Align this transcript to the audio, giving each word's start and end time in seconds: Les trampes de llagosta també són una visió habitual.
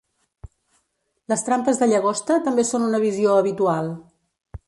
Les 1.33 1.43
trampes 1.49 1.81
de 1.83 1.89
llagosta 1.91 2.39
també 2.49 2.67
són 2.71 2.87
una 2.89 3.03
visió 3.07 3.39
habitual. 3.43 3.93